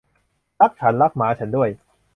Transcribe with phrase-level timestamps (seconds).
[0.59, 1.69] รักฉัน รักหมาฉันด้วย